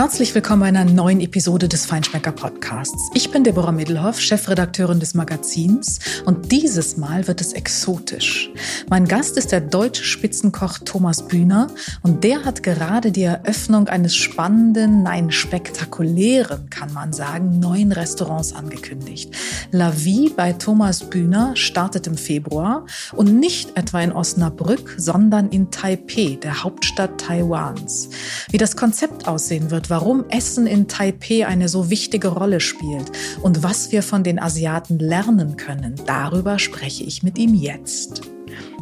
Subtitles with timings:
[0.00, 3.10] Herzlich willkommen bei einer neuen Episode des Feinschmecker Podcasts.
[3.12, 8.48] Ich bin Deborah Middelhoff, Chefredakteurin des Magazins und dieses Mal wird es exotisch.
[8.88, 11.66] Mein Gast ist der deutsche Spitzenkoch Thomas Bühner
[12.00, 18.54] und der hat gerade die Eröffnung eines spannenden, nein, spektakulären, kann man sagen, neuen Restaurants
[18.54, 19.34] angekündigt.
[19.70, 25.70] La Vie bei Thomas Bühner startet im Februar und nicht etwa in Osnabrück, sondern in
[25.70, 28.08] Taipei, der Hauptstadt Taiwans.
[28.48, 33.10] Wie das Konzept aussehen wird, wird, warum Essen in Taipei eine so wichtige Rolle spielt
[33.42, 38.22] und was wir von den Asiaten lernen können, darüber spreche ich mit ihm jetzt.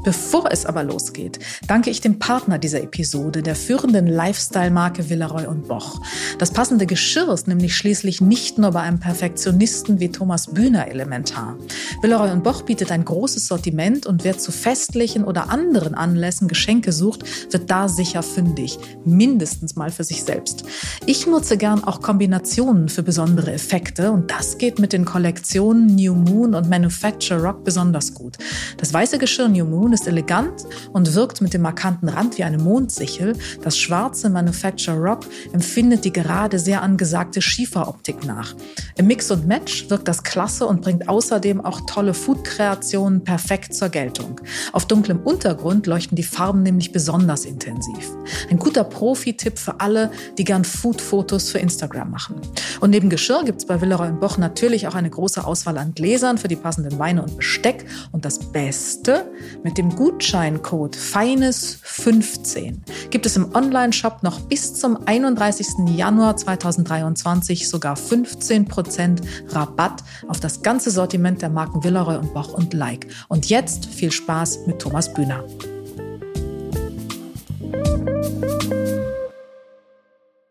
[0.05, 5.69] Bevor es aber losgeht, danke ich dem Partner dieser Episode, der führenden Lifestyle-Marke Villeroy und
[5.69, 6.01] Boch.
[6.39, 11.57] Das passende Geschirr ist nämlich schließlich nicht nur bei einem Perfektionisten wie Thomas Bühner elementar.
[12.01, 16.93] Villeroy und Boch bietet ein großes Sortiment und wer zu festlichen oder anderen Anlässen Geschenke
[16.93, 18.79] sucht, wird da sicher fündig.
[19.05, 20.65] Mindestens mal für sich selbst.
[21.07, 26.15] Ich nutze gern auch Kombinationen für besondere Effekte und das geht mit den Kollektionen New
[26.15, 28.37] Moon und Manufacture Rock besonders gut.
[28.77, 32.59] Das weiße Geschirr New Moon ist elegant und wirkt mit dem markanten Rand wie eine
[32.59, 33.37] Mondsichel.
[33.63, 38.55] Das schwarze Manufacture Rock empfindet die gerade sehr angesagte Schieferoptik nach.
[38.97, 43.89] Im Mix und Match wirkt das klasse und bringt außerdem auch tolle Food-Kreationen perfekt zur
[43.89, 44.41] Geltung.
[44.73, 48.11] Auf dunklem Untergrund leuchten die Farben nämlich besonders intensiv.
[48.51, 52.37] Ein guter Profi-Tipp für alle, die gern Food-Fotos für Instagram machen.
[52.81, 56.39] Und neben Geschirr gibt es bei Willeroy Boch natürlich auch eine große Auswahl an Gläsern
[56.39, 57.87] für die passenden Weine und Besteck.
[58.13, 59.31] Und das Beste,
[59.63, 62.79] mit dem Gutscheincode Feines15
[63.11, 65.95] gibt es im Online-Shop noch bis zum 31.
[65.97, 72.75] Januar 2023 sogar 15% Rabatt auf das ganze Sortiment der Marken Villeroy und Boch und
[72.75, 73.07] Like.
[73.29, 75.45] Und jetzt viel Spaß mit Thomas Bühner.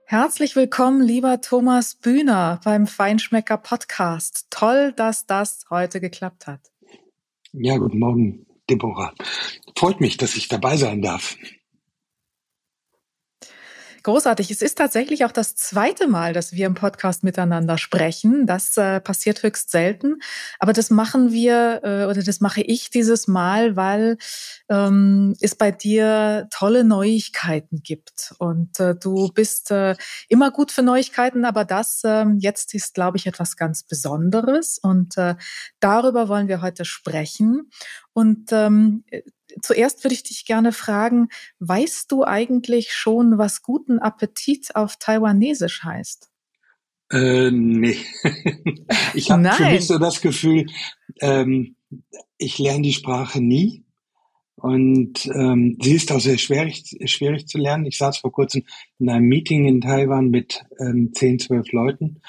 [0.05, 4.47] Herzlich willkommen, lieber Thomas Bühner beim Feinschmecker Podcast.
[4.51, 6.61] Toll, dass das heute geklappt hat.
[7.51, 9.13] Ja, guten Morgen, Deborah.
[9.75, 11.37] Freut mich, dass ich dabei sein darf.
[14.07, 14.51] Großartig.
[14.51, 18.45] Es ist tatsächlich auch das zweite Mal, dass wir im Podcast miteinander sprechen.
[18.45, 20.19] Das äh, passiert höchst selten.
[20.59, 24.17] Aber das machen wir äh, oder das mache ich dieses Mal, weil
[24.69, 28.33] ähm, es bei dir tolle Neuigkeiten gibt.
[28.39, 29.97] Und äh, du bist äh,
[30.29, 34.79] immer gut für Neuigkeiten, aber das äh, jetzt ist, glaube ich, etwas ganz Besonderes.
[34.81, 35.35] Und äh,
[35.81, 37.71] darüber wollen wir heute sprechen.
[38.13, 39.03] Und ähm,
[39.61, 41.29] zuerst würde ich dich gerne fragen,
[41.59, 46.29] weißt du eigentlich schon, was guten Appetit auf Taiwanesisch heißt?
[47.11, 47.97] Äh, nee.
[49.13, 50.65] ich habe für mich so das Gefühl,
[51.21, 51.75] ähm,
[52.37, 53.83] ich lerne die Sprache nie.
[54.55, 57.85] Und ähm, sie ist auch sehr schwierig, schwierig zu lernen.
[57.85, 58.63] Ich saß vor kurzem
[58.97, 62.21] in einem Meeting in Taiwan mit ähm, 10, 12 Leuten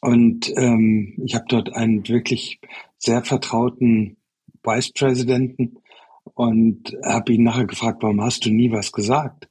[0.00, 2.60] und ähm, ich habe dort einen wirklich
[2.98, 4.18] sehr vertrauten
[4.62, 5.78] Vice Presidenten
[6.24, 9.48] und habe ihn nachher gefragt, warum hast du nie was gesagt?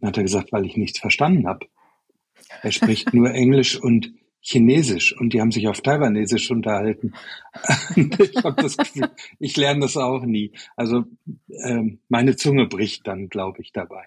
[0.00, 1.66] Dann hat er gesagt, weil ich nichts verstanden habe.
[2.62, 7.14] Er spricht nur Englisch und Chinesisch und die haben sich auf Taiwanesisch unterhalten.
[7.96, 9.10] ich habe das Gefühl,
[9.40, 10.52] ich lerne das auch nie.
[10.76, 11.04] Also
[11.64, 14.04] ähm, meine Zunge bricht dann, glaube ich, dabei.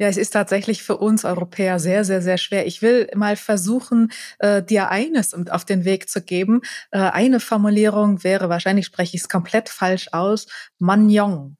[0.00, 2.66] Ja, es ist tatsächlich für uns Europäer sehr, sehr, sehr schwer.
[2.66, 6.62] Ich will mal versuchen, äh, dir eines auf den Weg zu geben.
[6.90, 10.46] Äh, eine Formulierung wäre, wahrscheinlich spreche ich es komplett falsch aus,
[10.78, 11.58] Manyong.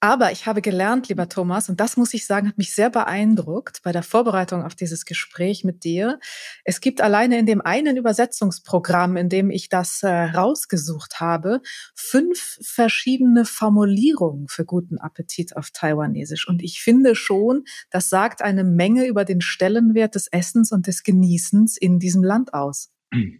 [0.00, 3.80] Aber ich habe gelernt, lieber Thomas, und das muss ich sagen, hat mich sehr beeindruckt
[3.82, 6.20] bei der Vorbereitung auf dieses Gespräch mit dir.
[6.64, 11.62] Es gibt alleine in dem einen Übersetzungsprogramm, in dem ich das äh, rausgesucht habe,
[11.96, 16.46] fünf verschiedene Formulierungen für guten Appetit auf Taiwanesisch.
[16.46, 21.02] Und ich finde schon, das sagt eine Menge über den Stellenwert des Essens und des
[21.02, 22.92] Genießens in diesem Land aus.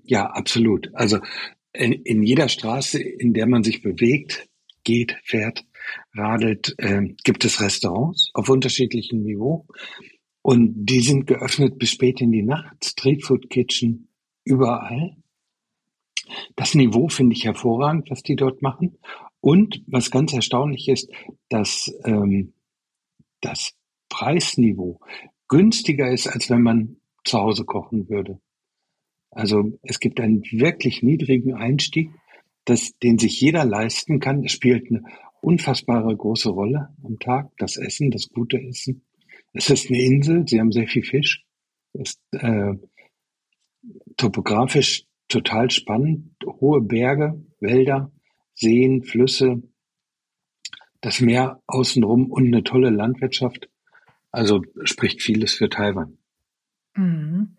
[0.03, 0.91] Ja, absolut.
[0.95, 1.21] Also
[1.73, 4.49] in, in jeder Straße, in der man sich bewegt,
[4.83, 5.67] geht, fährt,
[6.15, 9.67] radelt, äh, gibt es Restaurants auf unterschiedlichem Niveau.
[10.43, 12.85] Und die sind geöffnet bis spät in die Nacht.
[12.85, 14.09] Streetfood Kitchen
[14.45, 15.17] überall.
[16.57, 18.99] Das Niveau finde ich hervorragend, was die dort machen.
[19.41, 21.11] Und was ganz erstaunlich ist,
[21.49, 22.55] dass ähm,
[23.41, 23.75] das
[24.09, 25.01] Preisniveau
[25.49, 28.41] günstiger ist, als wenn man zu Hause kochen würde.
[29.31, 32.11] Also es gibt einen wirklich niedrigen Einstieg,
[32.65, 34.45] das, den sich jeder leisten kann.
[34.45, 35.05] Es spielt eine
[35.49, 37.51] unfassbare große Rolle am Tag.
[37.57, 39.03] Das Essen, das gute Essen.
[39.55, 41.45] Es ist eine Insel, sie haben sehr viel Fisch.
[41.95, 42.75] Ist äh,
[44.17, 46.35] topografisch total spannend.
[46.61, 48.13] Hohe Berge, Wälder,
[48.55, 49.63] Seen, Flüsse,
[51.01, 53.71] das Meer außenrum und eine tolle Landwirtschaft.
[54.31, 56.19] Also spricht vieles für Taiwan.
[56.95, 57.57] Mhm.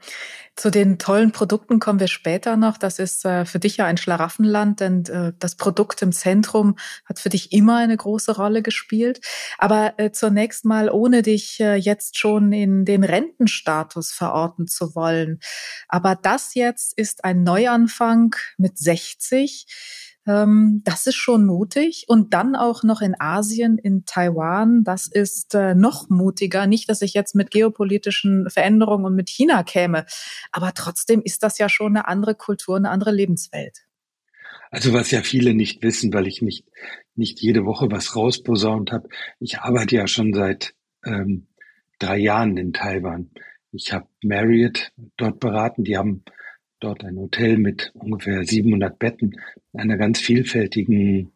[0.60, 2.78] Zu den tollen Produkten kommen wir später noch.
[2.78, 6.76] Das ist äh, für dich ja ein Schlaraffenland, denn äh, das Produkt im Zentrum
[7.06, 9.22] hat für dich immer eine große Rolle gespielt.
[9.58, 15.40] Aber äh, zunächst mal, ohne dich jetzt schon in den Rentenstatus verorten zu wollen.
[15.88, 19.66] Aber das jetzt ist ein Neuanfang mit 60
[20.27, 22.06] ähm, das ist schon mutig.
[22.07, 26.68] Und dann auch noch in Asien, in Taiwan, das ist äh, noch mutiger.
[26.68, 30.06] Nicht, dass ich jetzt mit geopolitischen Veränderungen und mit China käme,
[30.51, 33.86] aber trotzdem ist das ja schon eine andere Kultur, eine andere Lebenswelt.
[34.71, 36.65] Also was ja viele nicht wissen, weil ich nicht,
[37.15, 39.10] nicht jede Woche was rausposaunt habe.
[39.39, 41.48] Ich arbeite ja schon seit ähm,
[41.98, 43.31] drei Jahren in Taiwan.
[43.72, 45.83] Ich habe Marriott dort beraten.
[45.83, 46.24] Die haben
[46.80, 49.40] dort ein Hotel mit ungefähr 700 Betten,
[49.74, 51.31] einer ganz vielfältigen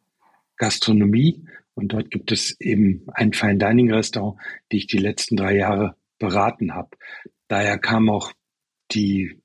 [0.57, 1.43] Gastronomie.
[1.75, 4.39] Und dort gibt es eben ein Fine Dining Restaurant,
[4.71, 6.89] die ich die letzten drei Jahre beraten habe.
[7.47, 8.31] Daher kam auch
[8.91, 9.39] die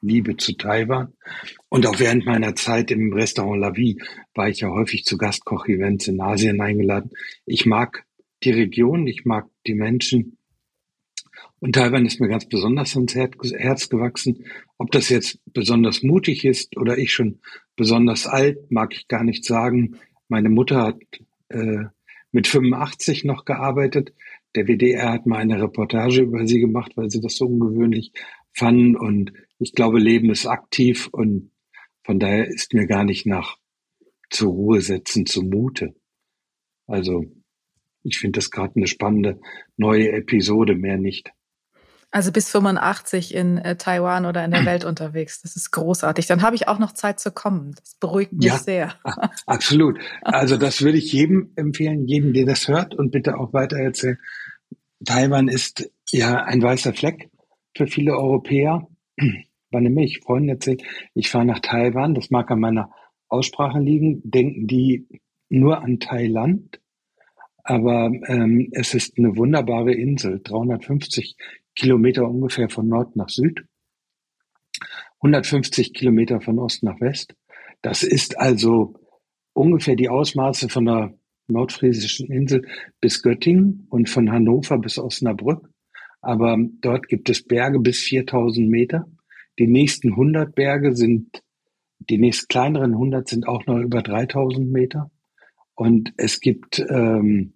[0.00, 1.12] Liebe zu Taiwan.
[1.68, 4.00] Und auch während meiner Zeit im Restaurant La Vie
[4.34, 7.10] war ich ja häufig zu Gastkoch-Events in Asien eingeladen.
[7.44, 8.04] Ich mag
[8.42, 10.38] die Region, ich mag die Menschen
[11.66, 14.44] und Taiwan ist mir ganz besonders ans Herz gewachsen.
[14.78, 17.40] Ob das jetzt besonders mutig ist oder ich schon
[17.74, 19.96] besonders alt, mag ich gar nicht sagen.
[20.28, 21.00] Meine Mutter hat
[21.48, 21.86] äh,
[22.30, 24.14] mit 85 noch gearbeitet.
[24.54, 28.12] Der WDR hat mal eine Reportage über sie gemacht, weil sie das so ungewöhnlich
[28.52, 28.94] fanden.
[28.94, 31.50] Und ich glaube, Leben ist aktiv und
[32.04, 33.56] von daher ist mir gar nicht nach
[34.30, 35.96] zur Ruhe setzen zumute.
[36.86, 37.24] Also
[38.04, 39.40] ich finde das gerade eine spannende
[39.76, 41.32] neue Episode, mehr nicht.
[42.10, 45.42] Also bis 85 in äh, Taiwan oder in der Welt unterwegs.
[45.42, 46.26] Das ist großartig.
[46.26, 47.74] Dann habe ich auch noch Zeit zu kommen.
[47.78, 48.94] Das beruhigt mich ja, sehr.
[49.46, 49.98] Absolut.
[50.22, 54.18] Also das würde ich jedem empfehlen, jedem, der das hört und bitte auch weiter erzählen.
[55.04, 57.30] Taiwan ist ja ein weißer Fleck
[57.76, 58.86] für viele Europäer.
[59.70, 60.82] Wann nämlich Freunde erzählt,
[61.14, 62.90] ich fahre nach Taiwan, das mag an meiner
[63.28, 65.06] Aussprache liegen, denken die
[65.48, 66.80] nur an Thailand.
[67.62, 71.36] Aber ähm, es ist eine wunderbare Insel, 350
[71.76, 73.64] Kilometer ungefähr von Nord nach Süd,
[75.20, 77.34] 150 Kilometer von Ost nach West.
[77.82, 78.94] Das ist also
[79.52, 81.14] ungefähr die Ausmaße von der
[81.48, 82.66] nordfriesischen Insel
[83.00, 85.70] bis Göttingen und von Hannover bis Osnabrück.
[86.20, 89.06] Aber dort gibt es Berge bis 4000 Meter.
[89.58, 91.42] Die nächsten 100 Berge sind,
[91.98, 95.10] die nächst kleineren 100 sind auch noch über 3000 Meter.
[95.74, 97.54] Und es gibt ähm,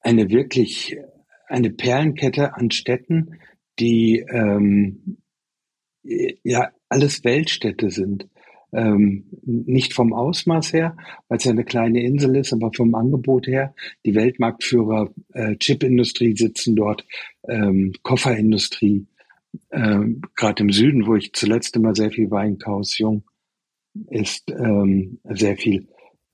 [0.00, 0.96] eine wirklich
[1.48, 3.38] eine Perlenkette an Städten,
[3.78, 5.18] die ähm,
[6.02, 8.28] ja alles Weltstädte sind.
[8.70, 10.94] Ähm, nicht vom Ausmaß her,
[11.28, 13.74] weil es ja eine kleine Insel ist, aber vom Angebot her.
[14.04, 17.06] Die Weltmarktführer äh, Chipindustrie sitzen dort,
[17.48, 19.06] ähm, Kofferindustrie,
[19.70, 23.24] ähm, gerade im Süden, wo ich zuletzt immer sehr viel Weinkaus jung
[24.10, 25.88] ist ähm, sehr viel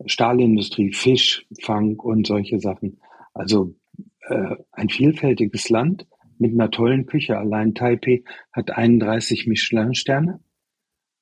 [0.07, 3.01] Stahlindustrie, Fisch, Fang und solche Sachen.
[3.33, 3.75] Also
[4.29, 6.07] äh, ein vielfältiges Land
[6.39, 7.39] mit einer tollen Küche.
[7.39, 8.23] Allein Taipei
[8.53, 10.41] hat 31 Michelin-Sterne,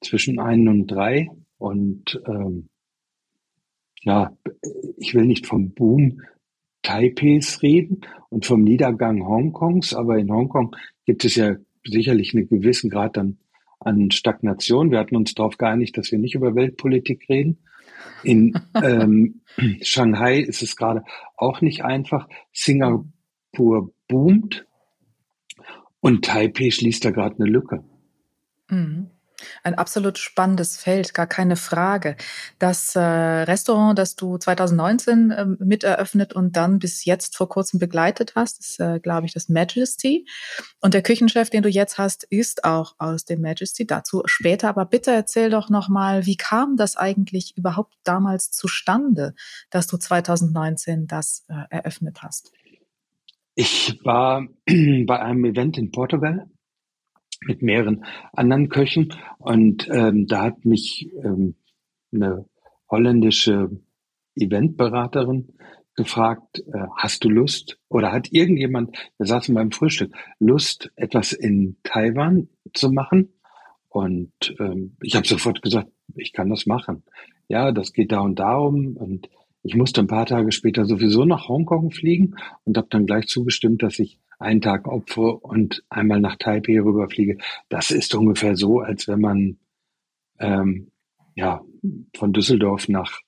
[0.03, 1.31] zwischen einen und drei.
[1.59, 2.69] Und ähm,
[4.01, 4.37] ja,
[4.97, 6.23] ich will nicht vom Boom
[6.83, 10.75] Taipeis reden und vom Niedergang Hongkongs, aber in Hongkong
[11.07, 13.39] gibt es ja sicherlich einen gewissen Grad an,
[13.79, 14.91] an Stagnation.
[14.91, 17.59] Wir hatten uns darauf geeinigt, dass wir nicht über Weltpolitik reden.
[18.25, 19.43] In ähm,
[19.83, 21.05] Shanghai ist es gerade
[21.37, 22.29] auch nicht einfach.
[22.53, 24.67] Singapur boomt
[26.01, 27.85] und Taipei schließt da gerade eine Lücke.
[28.69, 29.12] Mhm.
[29.63, 32.17] Ein absolut spannendes Feld, gar keine Frage.
[32.59, 35.85] Das äh, Restaurant, das du 2019 äh, mit
[36.35, 40.27] und dann bis jetzt vor kurzem begleitet hast, ist, äh, glaube ich, das Majesty.
[40.81, 43.87] Und der Küchenchef, den du jetzt hast, ist auch aus dem Majesty.
[43.87, 44.69] Dazu später.
[44.69, 49.35] Aber bitte erzähl doch nochmal, wie kam das eigentlich überhaupt damals zustande,
[49.71, 52.53] dass du 2019 das äh, eröffnet hast?
[53.55, 56.47] Ich war bei einem Event in Portugal
[57.47, 59.15] mit mehreren anderen Köchen.
[59.39, 61.57] Und ähm, da hat mich ähm,
[62.13, 62.47] eine
[62.89, 63.71] holländische
[64.35, 65.55] Eventberaterin
[65.95, 71.77] gefragt, äh, hast du Lust oder hat irgendjemand, wir saßen beim Frühstück, Lust, etwas in
[71.83, 73.33] Taiwan zu machen?
[73.89, 77.05] Und ähm, ich habe sofort gesagt, ich kann das machen.
[77.49, 78.97] Ja, das geht da und darum.
[78.97, 79.29] Und
[79.63, 83.83] ich musste ein paar Tage später sowieso nach Hongkong fliegen und habe dann gleich zugestimmt,
[83.83, 87.39] dass ich einen Tag opfere und einmal nach Taipei rüberfliege.
[87.69, 89.59] Das ist ungefähr so, als wenn man
[90.41, 90.91] ähm,
[91.37, 91.63] ja
[92.17, 93.21] von Düsseldorf nach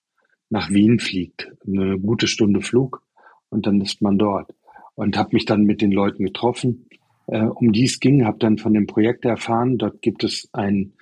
[0.50, 3.02] nach Wien fliegt, eine gute Stunde Flug
[3.48, 4.54] und dann ist man dort.
[4.96, 6.86] und habe mich dann mit den Leuten getroffen,
[7.26, 9.76] äh, um die es ging, habe dann von dem Projekt erfahren.
[9.76, 10.94] Dort gibt es einen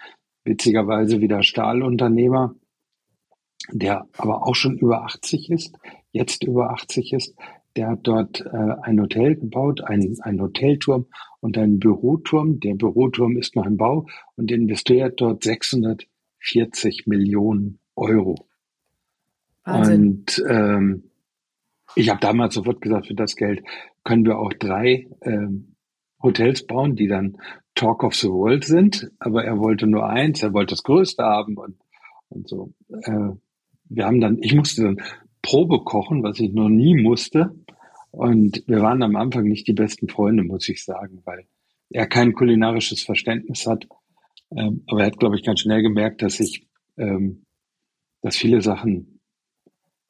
[0.44, 2.54] witzigerweise wieder Stahlunternehmer,
[3.70, 5.78] der aber auch schon über 80 ist,
[6.10, 7.34] jetzt über 80 ist.
[7.76, 11.06] Der hat dort äh, ein Hotel gebaut, ein, ein Hotelturm
[11.40, 12.60] und einen Büroturm.
[12.60, 18.46] Der Büroturm ist noch im Bau und investiert dort 640 Millionen Euro.
[19.64, 20.02] Wahnsinn.
[20.02, 21.04] Und ähm,
[21.94, 23.62] ich habe damals sofort gesagt, für das Geld
[24.04, 25.76] können wir auch drei ähm,
[26.22, 27.38] Hotels bauen, die dann
[27.74, 29.10] Talk of the World sind.
[29.18, 31.76] Aber er wollte nur eins, er wollte das Größte haben und,
[32.28, 32.72] und so.
[32.88, 33.30] Äh,
[33.94, 35.02] wir haben dann, ich musste dann
[35.42, 37.54] Probe kochen, was ich noch nie musste.
[38.10, 41.46] Und wir waren am Anfang nicht die besten Freunde, muss ich sagen, weil
[41.90, 43.86] er kein kulinarisches Verständnis hat.
[44.50, 47.44] Ähm, aber er hat, glaube ich, ganz schnell gemerkt, dass ich, ähm,
[48.20, 49.20] dass viele Sachen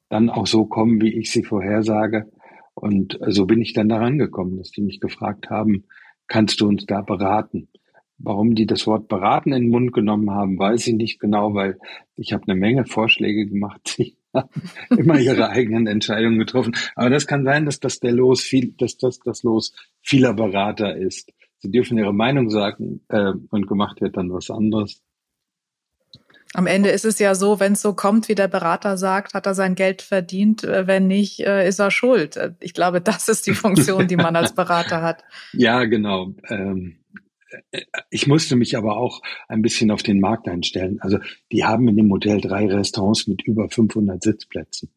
[0.09, 2.31] dann auch so kommen, wie ich sie vorhersage.
[2.75, 5.85] Und so bin ich dann da rangekommen, dass die mich gefragt haben,
[6.27, 7.69] kannst du uns da beraten?
[8.25, 11.77] Warum die das Wort beraten in den Mund genommen haben, weiß ich nicht genau, weil
[12.15, 13.81] ich habe eine Menge Vorschläge gemacht.
[13.97, 16.73] Sie haben immer ihre eigenen Entscheidungen getroffen.
[16.95, 20.95] Aber das kann sein, dass das der Los viel, dass das das Los vieler Berater
[20.95, 21.31] ist.
[21.59, 25.01] Sie dürfen ihre Meinung sagen äh, und gemacht wird dann was anderes.
[26.53, 29.47] Am Ende ist es ja so, wenn es so kommt, wie der Berater sagt, hat
[29.47, 30.63] er sein Geld verdient.
[30.63, 32.37] Äh, wenn nicht, äh, ist er schuld.
[32.37, 35.23] Äh, ich glaube, das ist die Funktion, die man als Berater hat.
[35.53, 36.33] Ja, genau.
[36.49, 36.97] Ähm,
[38.09, 40.99] ich musste mich aber auch ein bisschen auf den Markt einstellen.
[41.01, 41.19] Also
[41.51, 44.93] die haben in dem Hotel drei Restaurants mit über 500 Sitzplätzen.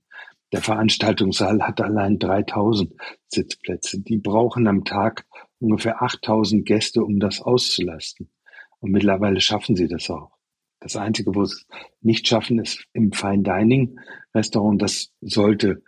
[0.53, 2.93] Der Veranstaltungssaal hat allein 3000
[3.29, 4.01] Sitzplätze.
[4.01, 5.27] Die brauchen am Tag
[5.59, 8.31] ungefähr 8000 Gäste, um das auszulasten.
[8.79, 10.37] Und mittlerweile schaffen sie das auch.
[10.81, 11.67] Das Einzige, wo sie es
[12.01, 13.99] nicht schaffen, ist im Fine Dining
[14.35, 14.81] Restaurant.
[14.81, 15.83] Das sollte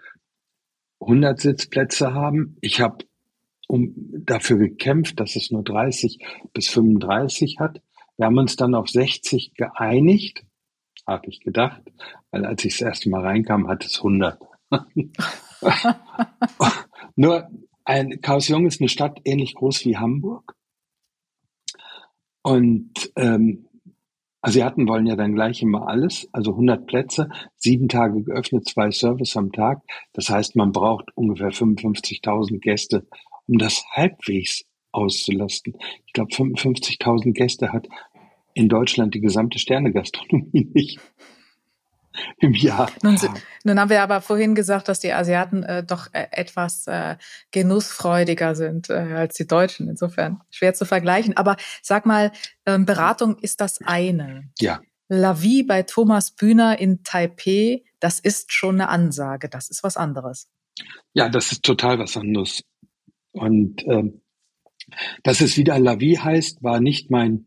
[1.01, 2.57] 100 Sitzplätze haben.
[2.61, 3.05] Ich habe
[3.69, 3.95] um,
[4.25, 6.19] dafür gekämpft, dass es nur 30
[6.53, 7.81] bis 35 hat.
[8.17, 10.45] Wir haben uns dann auf 60 geeinigt,
[11.07, 11.83] habe ich gedacht,
[12.33, 14.41] weil als ich das erste Mal reinkam, hat es 100.
[17.17, 17.49] nur
[17.85, 20.55] ein Chaos Jung ist eine Stadt ähnlich groß wie Hamburg.
[22.43, 23.69] Und ähm,
[24.41, 29.37] Asiaten wollen ja dann gleich immer alles, also 100 Plätze, sieben Tage geöffnet, zwei Service
[29.37, 29.83] am Tag.
[30.13, 33.07] Das heißt, man braucht ungefähr 55.000 Gäste,
[33.49, 35.77] um das halbwegs auszulasten.
[36.07, 37.89] Ich glaube, 55.000 Gäste hat
[38.55, 41.01] in Deutschland die gesamte Sternegastronomie nicht
[42.39, 42.91] im Jahr.
[43.03, 43.17] Nun,
[43.65, 47.17] nun, haben wir aber vorhin gesagt, dass die Asiaten äh, doch äh, etwas äh,
[47.53, 49.89] genussfreudiger sind äh, als die Deutschen.
[49.89, 51.37] Insofern schwer zu vergleichen.
[51.37, 52.33] Aber sag mal,
[52.67, 54.51] ähm, Beratung ist das eine.
[54.59, 54.81] Ja.
[55.09, 59.49] La Vie bei Thomas Bühner in Taipei, das ist schon eine Ansage.
[59.49, 60.49] Das ist was anderes.
[61.15, 62.63] Ja, das ist total was anderes.
[63.39, 64.21] Und ähm,
[65.23, 67.47] dass es wieder La Vie heißt, war nicht mein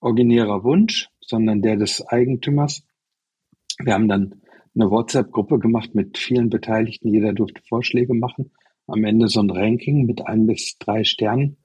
[0.00, 2.84] originärer Wunsch, sondern der des Eigentümers.
[3.78, 4.42] Wir haben dann
[4.74, 7.08] eine WhatsApp-Gruppe gemacht mit vielen Beteiligten.
[7.08, 8.52] Jeder durfte Vorschläge machen.
[8.86, 11.56] Am Ende so ein Ranking mit ein bis drei Sternen,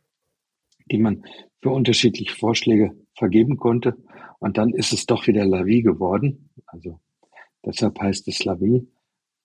[0.91, 1.23] die man
[1.61, 3.97] für unterschiedliche Vorschläge vergeben konnte.
[4.39, 6.49] Und dann ist es doch wieder Lavi geworden.
[6.67, 6.99] Also
[7.65, 8.87] deshalb heißt es Lavi.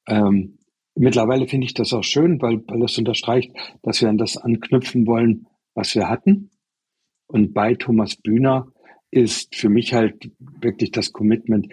[0.06, 0.58] Ähm,
[0.94, 5.06] mittlerweile finde ich das auch schön, weil, weil es unterstreicht, dass wir an das anknüpfen
[5.06, 6.50] wollen, was wir hatten.
[7.26, 8.68] Und bei Thomas Bühner
[9.10, 11.68] ist für mich halt wirklich das Commitment,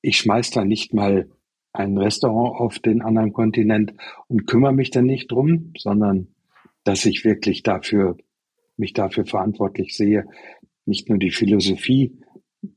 [0.00, 1.30] ich schmeiß da nicht mal
[1.72, 3.94] ein Restaurant auf den anderen Kontinent
[4.28, 6.28] und kümmere mich dann nicht drum, sondern
[6.84, 8.16] dass ich wirklich dafür,
[8.76, 10.26] mich dafür verantwortlich sehe,
[10.84, 12.18] nicht nur die Philosophie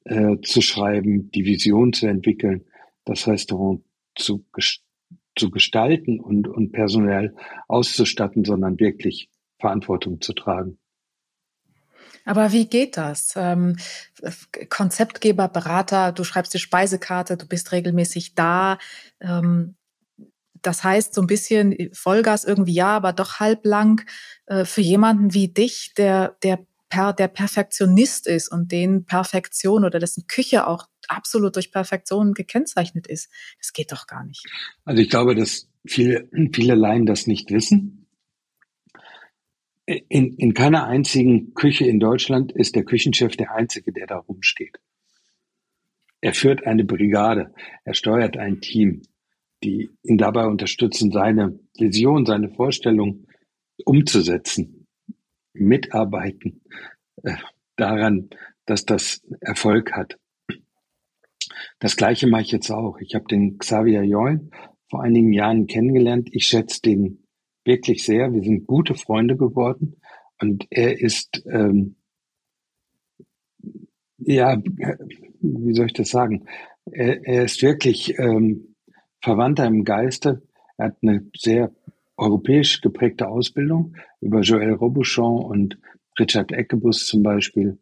[0.06, 2.66] äh, zu schreiben, die Vision zu entwickeln,
[3.04, 3.84] das Restaurant
[4.16, 4.46] zu,
[5.36, 7.36] zu gestalten und, und personell
[7.68, 10.78] auszustatten, sondern wirklich Verantwortung zu tragen.
[12.26, 13.34] Aber wie geht das?
[13.36, 13.78] Ähm,
[14.70, 18.80] Konzeptgeber, Berater, du schreibst die Speisekarte, du bist regelmäßig da.
[19.22, 19.76] Ähm,
[20.62, 24.02] das heißt, so ein bisschen Vollgas irgendwie ja, aber doch halblang
[24.48, 30.00] äh, für jemanden wie dich, der, der, per, der Perfektionist ist und den Perfektion oder
[30.00, 33.30] dessen Küche auch absolut durch Perfektion gekennzeichnet ist.
[33.60, 34.46] Das geht doch gar nicht.
[34.84, 38.06] Also ich glaube, dass viele, viele Laien das nicht wissen
[39.86, 44.80] in, in keiner einzigen Küche in Deutschland ist der Küchenchef der Einzige, der da rumsteht.
[46.22, 49.04] Er führt eine Brigade, er steuert ein Team,
[49.64, 53.28] die ihn dabei unterstützen, seine Vision, seine Vorstellung
[53.86, 54.88] umzusetzen,
[55.54, 56.62] mitarbeiten
[57.24, 57.36] äh,
[57.76, 58.30] daran,
[58.66, 60.18] dass das Erfolg hat.
[61.80, 62.98] Das Gleiche mache ich jetzt auch.
[63.00, 64.52] Ich habe den Xavier Join
[64.90, 66.30] vor einigen Jahren kennengelernt.
[66.32, 67.26] Ich schätze den
[67.64, 68.32] wirklich sehr.
[68.34, 69.98] Wir sind gute Freunde geworden
[70.40, 71.96] und er ist, ähm,
[74.18, 74.62] ja,
[75.42, 76.46] wie soll ich das sagen?
[76.92, 78.76] Er, er ist wirklich ähm,
[79.22, 80.44] Verwandter im Geiste.
[80.78, 81.74] Er hat eine sehr
[82.18, 85.80] europäisch geprägte Ausbildung über Joël Robuchon und
[86.20, 87.78] Richard Eckebus zum Beispiel.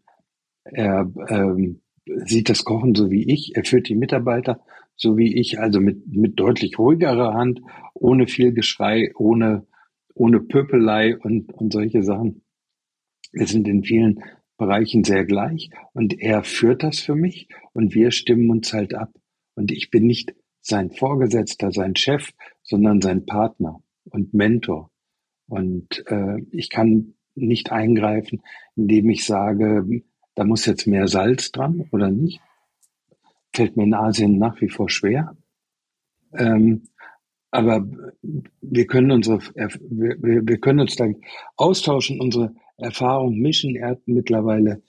[0.64, 3.56] Er ähm, sieht das Kochen so wie ich.
[3.56, 4.62] Er führt die Mitarbeiter
[4.96, 7.62] so wie ich, also mit, mit deutlich ruhigerer Hand,
[7.94, 9.66] ohne viel Geschrei, ohne,
[10.14, 12.44] ohne Pöpelei und, und solche Sachen.
[13.32, 14.24] Wir sind in vielen
[14.58, 19.12] Bereichen sehr gleich und er führt das für mich und wir stimmen uns halt ab.
[19.56, 22.32] Und ich bin nicht sein Vorgesetzter, sein Chef,
[22.62, 24.92] sondern sein Partner und Mentor.
[25.48, 28.42] Und äh, ich kann nicht eingreifen,
[28.76, 29.86] indem ich sage,
[30.36, 32.42] da muss jetzt mehr Salz dran oder nicht.
[33.56, 35.38] Fällt mir in Asien nach wie vor schwer.
[36.34, 36.90] Ähm,
[37.52, 37.86] aber
[38.62, 41.06] wir können unsere, wir, wir können uns da
[41.56, 43.76] austauschen, unsere Erfahrung mischen.
[43.76, 44.82] Er hat mittlerweile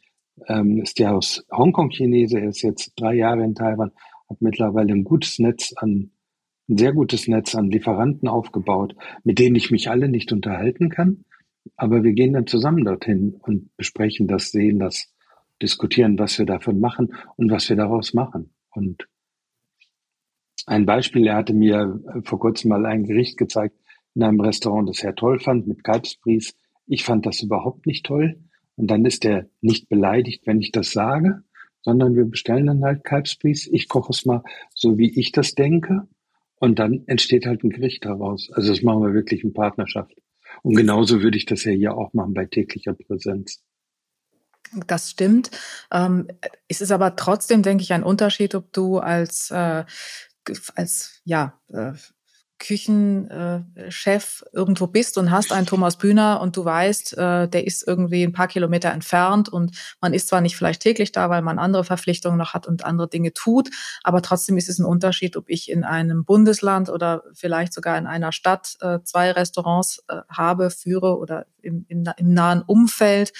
[0.48, 3.92] ähm, ist ja aus Hongkong Chinese, er ist jetzt drei Jahre in Taiwan,
[4.28, 6.10] hat mittlerweile ein gutes Netz an,
[6.68, 11.24] ein sehr gutes Netz an Lieferanten aufgebaut, mit denen ich mich alle nicht unterhalten kann.
[11.76, 15.13] Aber wir gehen dann zusammen dorthin und besprechen das, sehen das,
[15.64, 18.50] diskutieren, was wir davon machen und was wir daraus machen.
[18.70, 19.08] Und
[20.66, 23.76] ein Beispiel, er hatte mir vor kurzem mal ein Gericht gezeigt
[24.14, 26.54] in einem Restaurant, das er toll fand, mit Kalbsbries.
[26.86, 28.38] Ich fand das überhaupt nicht toll.
[28.76, 31.42] Und dann ist er nicht beleidigt, wenn ich das sage,
[31.82, 33.68] sondern wir bestellen dann halt Kalbsbries.
[33.72, 34.42] Ich koche es mal
[34.74, 36.06] so, wie ich das denke.
[36.56, 38.50] Und dann entsteht halt ein Gericht daraus.
[38.52, 40.14] Also das machen wir wirklich in Partnerschaft.
[40.62, 43.63] Und genauso würde ich das ja hier auch machen bei täglicher Präsenz.
[44.72, 45.50] Das stimmt.
[45.92, 46.28] Ähm,
[46.68, 49.84] es ist aber trotzdem, denke ich, ein Unterschied, ob du als, äh,
[50.74, 51.92] als ja, äh,
[52.58, 57.86] Küchenchef äh, irgendwo bist und hast einen Thomas Bühner und du weißt, äh, der ist
[57.86, 61.58] irgendwie ein paar Kilometer entfernt und man ist zwar nicht vielleicht täglich da, weil man
[61.58, 63.70] andere Verpflichtungen noch hat und andere Dinge tut,
[64.02, 68.06] aber trotzdem ist es ein Unterschied, ob ich in einem Bundesland oder vielleicht sogar in
[68.06, 73.32] einer Stadt äh, zwei Restaurants habe, führe oder im, im, nahen Umfeld,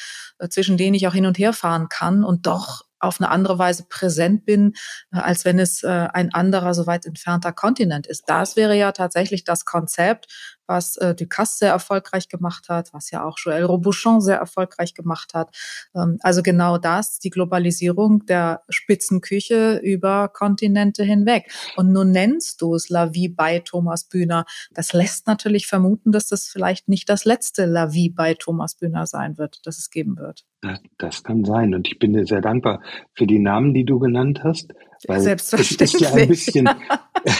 [0.49, 3.85] zwischen denen ich auch hin und her fahren kann und doch auf eine andere Weise
[3.89, 4.75] präsent bin,
[5.13, 8.25] äh, als wenn es äh, ein anderer, so weit entfernter Kontinent ist.
[8.29, 13.25] Das wäre ja tatsächlich das Konzept, was äh, Ducasse sehr erfolgreich gemacht hat, was ja
[13.25, 15.57] auch Joël Robuchon sehr erfolgreich gemacht hat.
[15.95, 21.51] Ähm, also genau das, die Globalisierung der Spitzenküche über Kontinente hinweg.
[21.77, 24.45] Und nun nennst du es La Vie bei Thomas Bühner.
[24.73, 29.07] Das lässt natürlich vermuten, dass das vielleicht nicht das letzte La Vie bei Thomas Bühner
[29.07, 30.45] sein wird, das es geben wird.
[30.61, 31.75] Das, das kann sein.
[31.75, 32.83] Und ich bin dir sehr dankbar
[33.15, 34.73] für die Namen, die du genannt hast.
[35.07, 35.95] Weil Selbstverständlich.
[35.95, 36.69] Es ist ja ein bisschen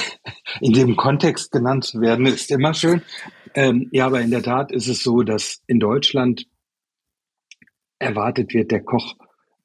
[0.61, 3.03] in dem Kontext genannt zu werden, ist immer schön.
[3.55, 6.47] Ähm, ja, aber in der Tat ist es so, dass in Deutschland
[7.99, 9.17] erwartet wird, der Koch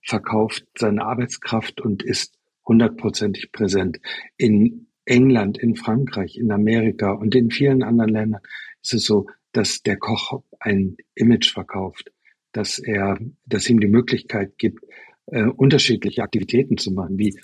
[0.01, 3.99] verkauft seine Arbeitskraft und ist hundertprozentig präsent.
[4.37, 8.41] In England, in Frankreich, in Amerika und in vielen anderen Ländern
[8.81, 12.11] ist es so, dass der Koch ein Image verkauft,
[12.51, 14.85] dass er, dass ihm die Möglichkeit gibt,
[15.25, 17.39] äh, unterschiedliche Aktivitäten zu machen, wie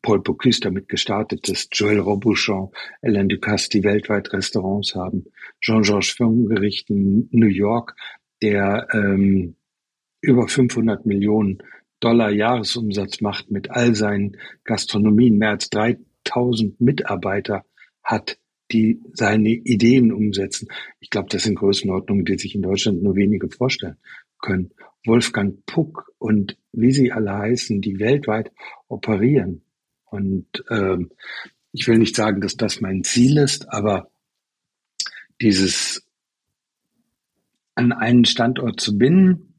[0.00, 2.70] Paul Bocuse damit gestartet ist, Joël Robuchon,
[3.02, 5.26] Alain Ducasse, die weltweit Restaurants haben,
[5.60, 7.94] Jean-Georges Fungericht in New York,
[8.40, 9.56] der ähm,
[10.20, 11.62] über 500 Millionen
[12.00, 17.64] Dollar Jahresumsatz macht mit all seinen Gastronomien, mehr als 3000 Mitarbeiter
[18.02, 18.38] hat,
[18.72, 20.68] die seine Ideen umsetzen.
[20.98, 23.98] Ich glaube, das sind Größenordnungen, die sich in Deutschland nur wenige vorstellen
[24.40, 24.72] können.
[25.04, 28.50] Wolfgang Puck und wie sie alle heißen, die weltweit
[28.88, 29.62] operieren.
[30.12, 31.10] Und ähm,
[31.72, 34.10] ich will nicht sagen, dass das mein Ziel ist, aber
[35.40, 36.06] dieses
[37.74, 39.54] an einen Standort zu binden,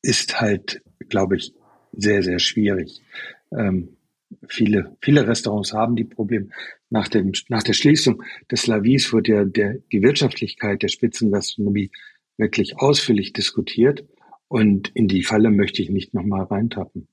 [0.00, 1.52] ist halt, glaube ich,
[1.92, 3.02] sehr, sehr schwierig.
[3.52, 3.96] Ähm,
[4.48, 6.48] viele, viele Restaurants haben die Probleme.
[6.88, 11.90] Nach, dem, nach der Schließung des Lavis wurde ja der, die Wirtschaftlichkeit der Spitzengastronomie
[12.38, 14.04] wirklich ausführlich diskutiert.
[14.48, 17.08] Und in die Falle möchte ich nicht nochmal reintappen.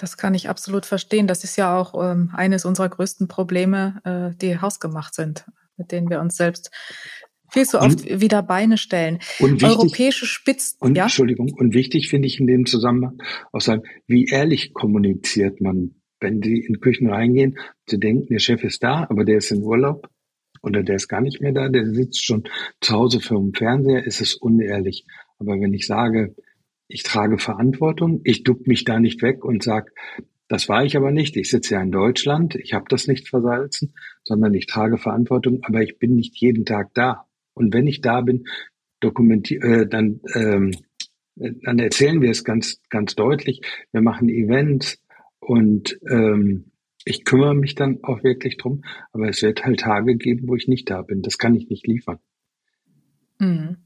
[0.00, 1.26] Das kann ich absolut verstehen.
[1.26, 5.44] Das ist ja auch ähm, eines unserer größten Probleme, äh, die hausgemacht sind,
[5.76, 6.70] mit denen wir uns selbst
[7.52, 9.18] viel zu oft und, wieder Beine stellen.
[9.40, 10.78] Und wichtig, Europäische Spitzen.
[10.80, 11.02] Und, ja?
[11.02, 13.18] Entschuldigung, und wichtig finde ich in dem Zusammenhang
[13.52, 18.64] auch sagen, wie ehrlich kommuniziert man, wenn die in Küchen reingehen, zu denken, der Chef
[18.64, 20.08] ist da, aber der ist in Urlaub
[20.62, 22.44] oder der ist gar nicht mehr da, der sitzt schon
[22.80, 25.04] zu Hause für den Fernseher, ist es unehrlich.
[25.38, 26.34] Aber wenn ich sage,
[26.90, 29.92] ich trage Verantwortung, ich duck mich da nicht weg und sag,
[30.48, 31.36] Das war ich aber nicht.
[31.36, 32.56] Ich sitze ja in Deutschland.
[32.56, 36.92] Ich habe das nicht versalzen, sondern ich trage Verantwortung, aber ich bin nicht jeden Tag
[36.92, 37.26] da.
[37.54, 38.46] Und wenn ich da bin,
[38.98, 40.72] dokumentiere, äh, dann, ähm,
[41.36, 43.62] dann erzählen wir es ganz, ganz deutlich.
[43.92, 45.00] Wir machen Events
[45.38, 46.72] und ähm,
[47.04, 48.82] ich kümmere mich dann auch wirklich drum.
[49.12, 51.22] Aber es wird halt Tage geben, wo ich nicht da bin.
[51.22, 52.18] Das kann ich nicht liefern.
[53.38, 53.76] Mhm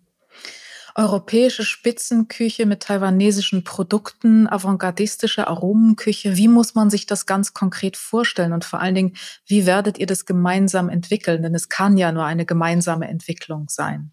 [0.95, 6.37] europäische Spitzenküche mit taiwanesischen Produkten, avantgardistische Aromenküche.
[6.37, 8.53] Wie muss man sich das ganz konkret vorstellen?
[8.53, 11.43] Und vor allen Dingen, wie werdet ihr das gemeinsam entwickeln?
[11.43, 14.13] Denn es kann ja nur eine gemeinsame Entwicklung sein.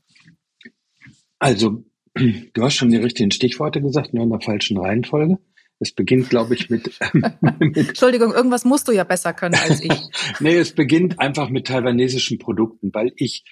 [1.38, 1.84] Also,
[2.16, 5.38] du hast schon die richtigen Stichworte gesagt, nur in der falschen Reihenfolge.
[5.80, 6.92] Es beginnt, glaube ich, mit,
[7.60, 9.94] mit Entschuldigung, irgendwas musst du ja besser können als ich.
[10.40, 13.44] nee, es beginnt einfach mit taiwanesischen Produkten, weil ich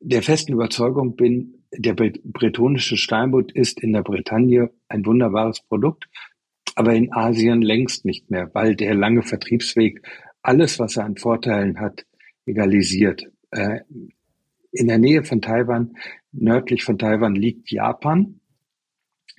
[0.00, 6.08] der festen Überzeugung bin, der bretonische Steinbutt ist in der Bretagne ein wunderbares Produkt,
[6.74, 10.02] aber in Asien längst nicht mehr, weil der lange Vertriebsweg
[10.42, 12.04] alles, was er an Vorteilen hat,
[12.46, 13.24] egalisiert.
[13.50, 13.80] Äh,
[14.70, 15.96] in der Nähe von Taiwan,
[16.32, 18.40] nördlich von Taiwan liegt Japan.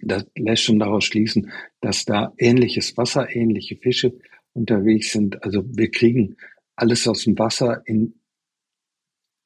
[0.01, 4.13] Das lässt schon daraus schließen, dass da ähnliches Wasser, ähnliche Fische
[4.53, 5.43] unterwegs sind.
[5.43, 6.37] Also wir kriegen
[6.75, 8.15] alles aus dem Wasser in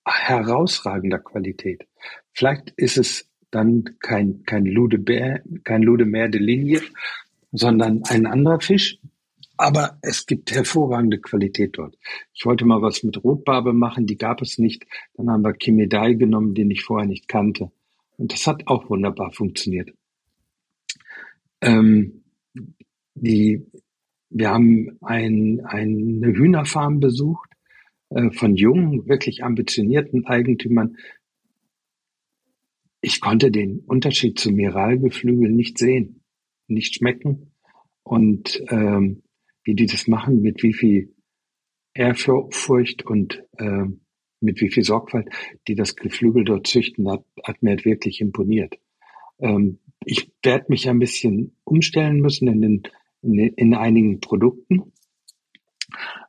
[0.08, 1.88] herausragender Qualität.
[2.34, 6.82] Vielleicht ist es dann kein, kein Lude, Bär, kein Lude mehr de Linie,
[7.52, 9.00] sondern ein anderer Fisch.
[9.60, 11.98] Aber es gibt hervorragende Qualität dort.
[12.34, 14.86] Ich wollte mal was mit Rotbarbe machen, die gab es nicht.
[15.16, 17.72] Dann haben wir Kimedai genommen, den ich vorher nicht kannte.
[18.18, 19.90] Und das hat auch wunderbar funktioniert.
[21.62, 22.24] Ähm,
[23.16, 23.66] die,
[24.30, 27.47] wir haben ein, eine Hühnerfarm besucht
[28.10, 30.98] von jungen, wirklich ambitionierten Eigentümern.
[33.02, 36.24] Ich konnte den Unterschied zum Miralgeflügel nicht sehen,
[36.68, 37.52] nicht schmecken.
[38.04, 39.24] Und ähm,
[39.64, 41.14] wie die das machen, mit wie viel
[41.94, 43.86] Ehrfurcht und äh,
[44.40, 45.28] mit wie viel Sorgfalt
[45.68, 48.80] die das Geflügel dort züchten, hat, hat mir wirklich imponiert.
[49.40, 52.84] Ähm, ich werde mich ein bisschen umstellen müssen in, den,
[53.22, 54.94] in, in einigen Produkten.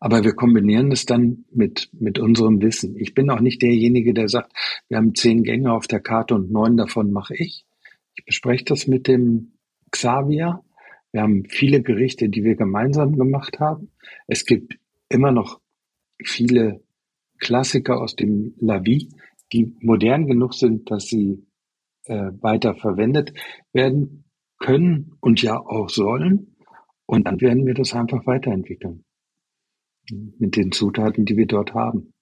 [0.00, 2.96] Aber wir kombinieren es dann mit, mit unserem Wissen.
[2.96, 4.52] Ich bin auch nicht derjenige, der sagt,
[4.88, 7.66] wir haben zehn Gänge auf der Karte und neun davon mache ich.
[8.14, 9.52] Ich bespreche das mit dem
[9.90, 10.62] Xavier.
[11.10, 13.90] Wir haben viele Gerichte, die wir gemeinsam gemacht haben.
[14.26, 15.60] Es gibt immer noch
[16.22, 16.82] viele
[17.38, 19.08] Klassiker aus dem La Vie,
[19.52, 21.46] die modern genug sind, dass sie
[22.04, 23.32] äh, weiter verwendet
[23.72, 24.24] werden
[24.58, 26.56] können und ja auch sollen.
[27.06, 29.04] Und dann werden wir das einfach weiterentwickeln
[30.10, 32.12] mit den Zutaten, die wir dort haben.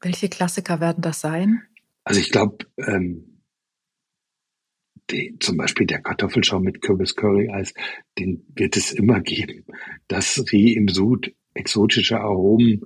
[0.00, 1.62] Welche Klassiker werden das sein?
[2.04, 3.42] Also ich glaube, ähm,
[5.10, 7.74] die, zum Beispiel der Kartoffelschaum mit Kürbis-Curry-Eis,
[8.18, 9.64] den wird es immer geben.
[10.08, 12.82] Das Rieh im Sud, exotische Aromen,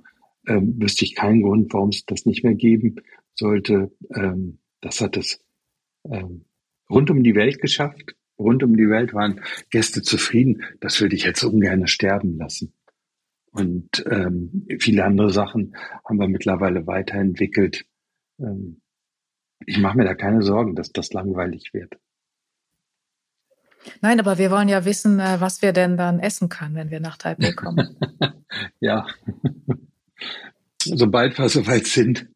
[0.47, 2.95] ähm, wüsste ich keinen Grund, warum es das nicht mehr geben
[3.35, 3.91] sollte.
[4.15, 5.43] Ähm, das hat es
[6.09, 6.45] ähm,
[6.89, 8.15] rund um die Welt geschafft.
[8.39, 10.63] Rund um die Welt waren Gäste zufrieden.
[10.79, 12.73] Das würde ich jetzt ungern sterben lassen.
[13.51, 15.75] Und ähm, viele andere Sachen
[16.07, 17.85] haben wir mittlerweile weiterentwickelt.
[18.39, 18.81] Ähm,
[19.65, 21.97] ich mache mir da keine Sorgen, dass das langweilig wird.
[24.01, 26.99] Nein, aber wir wollen ja wissen, äh, was wir denn dann essen können, wenn wir
[26.99, 27.97] nach Taipei kommen.
[28.79, 29.07] ja.
[30.83, 32.27] Sobald wir soweit sind,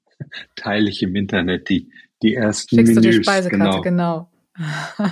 [0.56, 1.92] teile ich im Internet die,
[2.24, 3.04] die ersten Schickst Menüs.
[3.04, 4.32] du die Speisekarte, genau.
[4.58, 5.12] genau.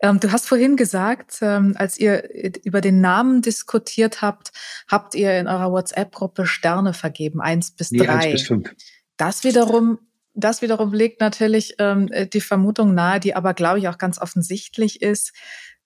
[0.00, 2.28] Ähm, du hast vorhin gesagt, ähm, als ihr
[2.64, 4.52] über den Namen diskutiert habt,
[4.86, 8.12] habt ihr in eurer WhatsApp-Gruppe Sterne vergeben, eins bis nee, drei.
[8.12, 8.74] Eins bis fünf.
[9.16, 9.98] Das wiederum,
[10.34, 15.02] das wiederum legt natürlich ähm, die Vermutung nahe, die aber, glaube ich, auch ganz offensichtlich
[15.02, 15.32] ist.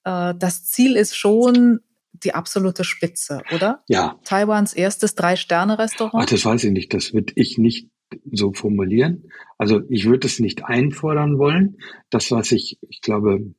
[0.04, 1.80] Äh, das Ziel ist schon
[2.12, 3.82] die absolute Spitze, oder?
[3.88, 4.20] Ja.
[4.24, 6.30] Taiwans erstes Drei-Sterne-Restaurant?
[6.30, 6.92] Das weiß ich nicht.
[6.92, 7.88] Das würde ich nicht
[8.30, 9.30] so formulieren.
[9.56, 11.78] Also ich würde es nicht einfordern wollen.
[12.10, 13.54] Das, was ich, ich glaube,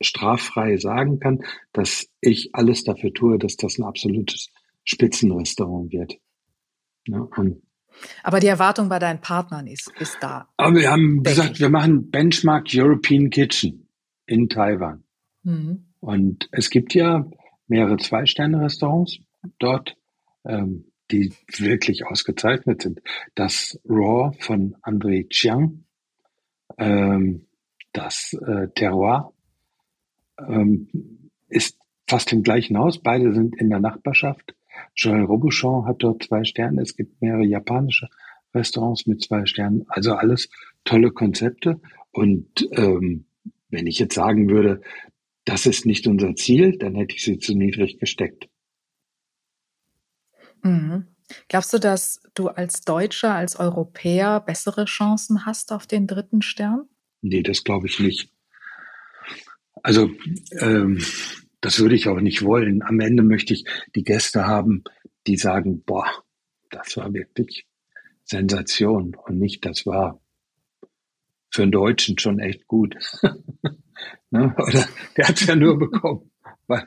[0.00, 4.50] straffrei sagen kann, dass ich alles dafür tue, dass das ein absolutes
[4.84, 6.18] Spitzenrestaurant wird.
[7.06, 7.28] Ja,
[8.22, 10.48] aber die Erwartung bei deinen Partnern ist, ist da.
[10.56, 11.60] Aber wir haben gesagt, ich.
[11.60, 13.88] wir machen Benchmark European Kitchen
[14.26, 15.04] in Taiwan.
[15.42, 15.86] Mhm.
[16.00, 17.28] Und es gibt ja
[17.66, 19.18] mehrere Zwei-Sterne-Restaurants
[19.58, 19.96] dort,
[20.44, 23.00] ähm, die wirklich ausgezeichnet sind.
[23.34, 25.84] Das Raw von André Chiang,
[26.76, 27.46] ähm,
[27.92, 29.32] das äh, Terroir
[30.46, 30.88] ähm,
[31.48, 33.02] ist fast im gleichen Haus.
[33.02, 34.54] Beide sind in der Nachbarschaft.
[34.96, 36.82] Joël Robuchon hat dort zwei Sterne.
[36.82, 38.08] Es gibt mehrere japanische
[38.54, 39.84] Restaurants mit zwei Sternen.
[39.88, 40.48] Also alles
[40.84, 41.80] tolle Konzepte.
[42.12, 43.26] Und ähm,
[43.70, 44.80] wenn ich jetzt sagen würde,
[45.44, 48.48] das ist nicht unser Ziel, dann hätte ich sie zu niedrig gesteckt.
[50.62, 51.06] Mhm.
[51.48, 56.88] Glaubst du, dass du als Deutscher, als Europäer bessere Chancen hast auf den dritten Stern?
[57.20, 58.30] Nee, das glaube ich nicht.
[59.82, 60.10] Also
[60.60, 61.02] ähm,
[61.60, 62.82] das würde ich auch nicht wollen.
[62.82, 63.64] Am Ende möchte ich
[63.94, 64.84] die Gäste haben,
[65.26, 66.06] die sagen, boah,
[66.70, 67.66] das war wirklich
[68.24, 70.20] Sensation und nicht, das war
[71.50, 72.96] für einen Deutschen schon echt gut.
[74.30, 74.54] ne?
[74.56, 74.86] Oder
[75.16, 76.30] der hat es ja nur bekommen,
[76.66, 76.86] weil,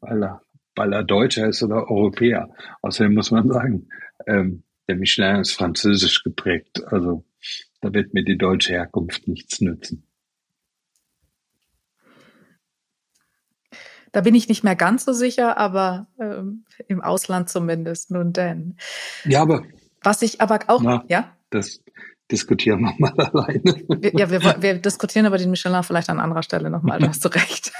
[0.00, 0.42] weil, er,
[0.74, 2.48] weil er Deutscher ist oder Europäer.
[2.82, 3.88] Außerdem muss man sagen,
[4.26, 6.82] ähm, der Michelin ist französisch geprägt.
[6.86, 7.24] Also
[7.80, 10.06] da wird mir die deutsche Herkunft nichts nützen.
[14.16, 18.78] Da bin ich nicht mehr ganz so sicher, aber ähm, im Ausland zumindest nun denn.
[19.26, 19.62] Ja, aber
[20.02, 21.82] was ich aber auch, na, ja, das
[22.32, 23.82] diskutieren wir mal alleine.
[24.14, 26.98] Ja, wir, wir diskutieren aber den Michelin vielleicht an anderer Stelle nochmal.
[26.98, 27.72] Da hast du recht.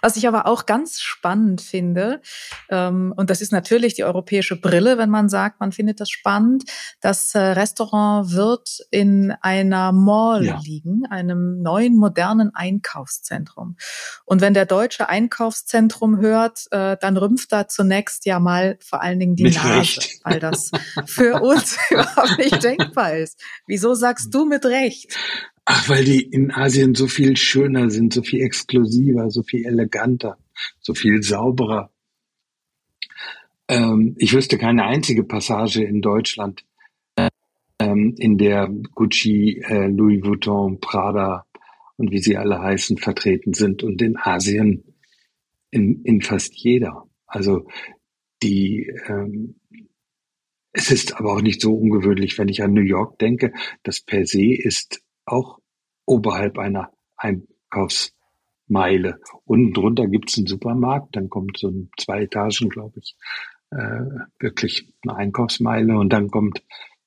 [0.00, 2.20] Was ich aber auch ganz spannend finde,
[2.70, 6.64] ähm, und das ist natürlich die europäische Brille, wenn man sagt, man findet das spannend,
[7.00, 10.58] das äh, Restaurant wird in einer Mall ja.
[10.62, 13.76] liegen, einem neuen modernen Einkaufszentrum.
[14.24, 19.18] Und wenn der deutsche Einkaufszentrum hört, äh, dann rümpft da zunächst ja mal vor allen
[19.18, 20.20] Dingen die mit Nase, Recht.
[20.24, 20.70] weil das
[21.06, 23.40] für uns überhaupt nicht denkbar ist.
[23.66, 25.14] Wieso sagst du mit Recht?
[25.66, 30.36] Ach, weil die in Asien so viel schöner sind, so viel exklusiver, so viel eleganter,
[30.80, 31.90] so viel sauberer.
[33.68, 36.64] Ähm, ich wüsste keine einzige Passage in Deutschland,
[37.78, 41.46] ähm, in der Gucci, äh, Louis Vuitton, Prada
[41.96, 44.84] und wie sie alle heißen vertreten sind und in Asien
[45.70, 47.08] in, in fast jeder.
[47.26, 47.66] Also
[48.42, 49.56] die ähm,
[50.76, 53.52] es ist aber auch nicht so ungewöhnlich, wenn ich an New York denke.
[53.84, 55.58] Das per se ist auch
[56.06, 59.20] oberhalb einer Einkaufsmeile.
[59.44, 63.16] Unten drunter gibt's einen Supermarkt, dann kommt so ein zwei Etagen, glaube ich,
[63.70, 64.04] äh,
[64.38, 66.62] wirklich eine Einkaufsmeile und dann kommt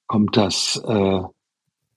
[0.08, 1.22] kommt das äh,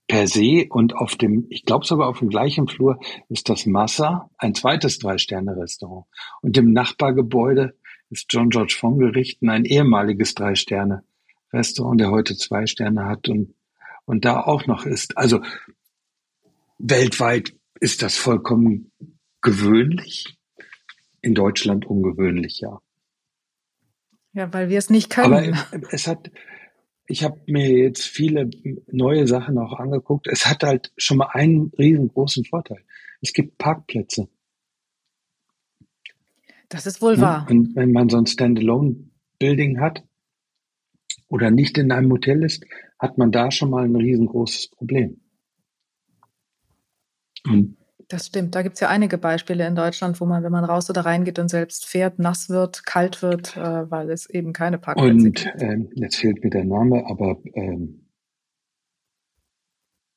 [0.07, 4.29] per se und auf dem, ich glaube sogar auf dem gleichen Flur ist das Massa,
[4.37, 6.05] ein zweites Drei-Sterne-Restaurant.
[6.41, 7.75] Und im Nachbargebäude
[8.09, 13.55] ist John George von Gerichten ein ehemaliges Drei-Sterne-Restaurant, der heute zwei Sterne hat und,
[14.03, 15.17] und da auch noch ist.
[15.17, 15.39] Also
[16.83, 18.91] Weltweit ist das vollkommen
[19.41, 20.37] gewöhnlich.
[21.21, 22.81] In Deutschland ungewöhnlich, ja.
[24.33, 25.53] Ja, weil wir es nicht können.
[25.53, 26.31] Aber es hat,
[27.05, 28.49] ich habe mir jetzt viele
[28.87, 30.27] neue Sachen auch angeguckt.
[30.27, 32.83] Es hat halt schon mal einen riesengroßen Vorteil.
[33.21, 34.29] Es gibt Parkplätze.
[36.69, 37.45] Das ist wohl wahr.
[37.49, 40.03] Und wenn man so ein Standalone-Building hat
[41.27, 42.65] oder nicht in einem Hotel ist,
[42.97, 45.19] hat man da schon mal ein riesengroßes Problem.
[47.45, 47.77] Und
[48.07, 48.55] das stimmt.
[48.55, 51.39] Da gibt es ja einige Beispiele in Deutschland, wo man, wenn man raus oder reingeht
[51.39, 55.53] und selbst fährt, nass wird, kalt wird, äh, weil es eben keine Parkplätze und, gibt.
[55.55, 58.07] Und ähm, jetzt fehlt mir der Name, aber ähm,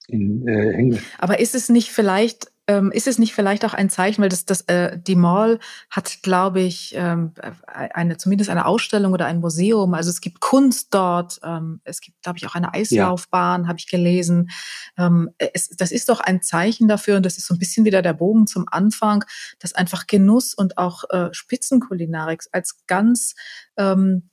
[0.09, 1.03] in äh, Englisch.
[1.19, 4.47] Aber ist es nicht vielleicht ähm, ist es nicht vielleicht auch ein Zeichen, weil das,
[4.47, 5.59] das äh, die Mall
[5.91, 7.33] hat, glaube ich, ähm,
[7.67, 9.93] eine zumindest eine Ausstellung oder ein Museum.
[9.93, 11.41] Also es gibt Kunst dort.
[11.43, 13.69] Ähm, es gibt, glaube ich, auch eine Eislaufbahn, ja.
[13.69, 14.51] habe ich gelesen.
[14.97, 18.01] Ähm, es, das ist doch ein Zeichen dafür und das ist so ein bisschen wieder
[18.01, 19.25] der Bogen zum Anfang,
[19.59, 23.35] dass einfach Genuss und auch äh, Spitzenkulinarik als ganz
[23.77, 24.31] ähm,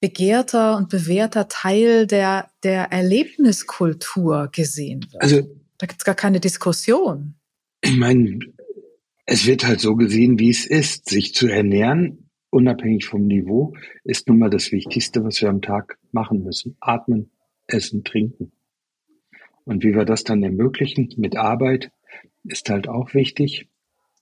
[0.00, 5.22] begehrter und bewährter Teil der, der Erlebniskultur gesehen wird.
[5.22, 5.42] Also,
[5.78, 7.34] da gibt's gar keine Diskussion.
[7.84, 8.38] Ich meine,
[9.26, 11.10] es wird halt so gesehen, wie es ist.
[11.10, 15.98] Sich zu ernähren, unabhängig vom Niveau, ist nun mal das Wichtigste, was wir am Tag
[16.10, 16.78] machen müssen.
[16.80, 17.30] Atmen,
[17.66, 18.52] essen, trinken.
[19.64, 21.92] Und wie wir das dann ermöglichen mit Arbeit,
[22.44, 23.68] ist halt auch wichtig.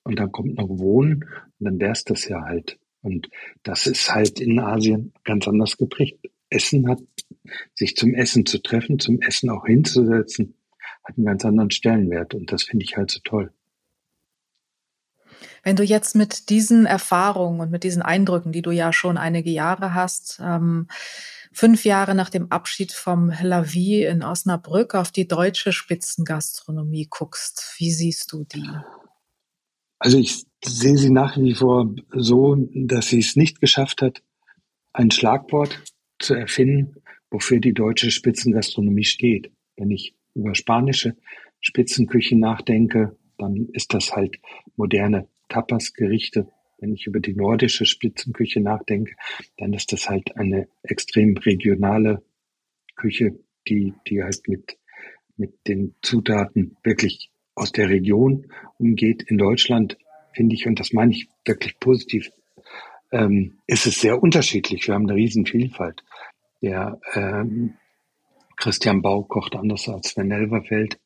[0.03, 1.25] Und dann kommt noch Wohnen
[1.61, 2.81] und dann wär's das ja halt.
[3.01, 3.31] Und
[3.62, 6.18] das ist halt in Asien ganz anders geprägt.
[6.51, 6.98] Essen hat,
[7.75, 10.57] sich zum Essen zu treffen, zum Essen auch hinzusetzen,
[11.05, 13.53] hat einen ganz anderen Stellenwert und das finde ich halt so toll.
[15.62, 19.51] Wenn du jetzt mit diesen Erfahrungen und mit diesen Eindrücken, die du ja schon einige
[19.51, 20.88] Jahre hast, ähm,
[21.53, 27.75] fünf Jahre nach dem Abschied vom La Vie in Osnabrück auf die deutsche Spitzengastronomie guckst,
[27.79, 28.69] wie siehst du die?
[29.99, 34.23] Also ich sehe sie nach wie vor so, dass sie es nicht geschafft hat,
[34.93, 35.83] ein Schlagwort
[36.19, 36.97] zu erfinden,
[37.31, 39.53] wofür die deutsche Spitzengastronomie steht.
[39.77, 41.16] Wenn ich über spanische
[41.61, 44.38] Spitzenküche nachdenke, dann ist das halt
[44.77, 46.49] moderne Tapas-Gerichte.
[46.79, 49.14] Wenn ich über die nordische Spitzenküche nachdenke,
[49.57, 52.23] dann ist das halt eine extrem regionale
[52.97, 54.79] Küche, die, die halt mit,
[55.37, 58.47] mit den Zutaten wirklich aus der Region
[58.79, 59.23] umgeht.
[59.23, 59.97] In Deutschland
[60.35, 62.31] finde ich, und das meine ich wirklich positiv,
[63.12, 64.87] ähm, ist es sehr unterschiedlich.
[64.87, 66.03] Wir haben eine riesen Vielfalt.
[66.62, 67.75] Der ähm,
[68.62, 71.01] Christian Bau kocht anders als Sven Elverfeld,